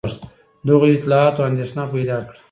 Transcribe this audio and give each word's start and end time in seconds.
دغو 0.67 0.85
اطلاعاتو 0.95 1.47
اندېښنه 1.49 1.83
پیدا 1.93 2.17
کړه. 2.27 2.37